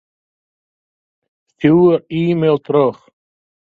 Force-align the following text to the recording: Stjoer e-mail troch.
Stjoer 1.49 1.99
e-mail 2.19 2.57
troch. 2.65 3.01